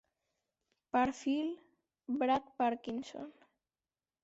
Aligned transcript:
Perfil: 0.95 1.51
Brad 2.07 2.49
Parkinson. 2.57 3.31